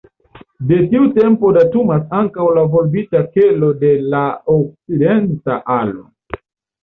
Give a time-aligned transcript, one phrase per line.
[0.69, 4.21] De tiu tempo datumas ankaŭ la volbita kelo de la
[4.55, 6.41] okcidenta alo.